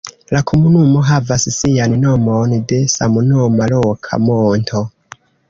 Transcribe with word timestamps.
La 0.35 0.39
komunumo 0.51 1.03
havas 1.09 1.45
sian 1.57 1.93
nomon 2.05 2.57
de 2.73 2.81
samnoma 2.95 3.69
loka 3.75 4.21
monto. 4.27 4.85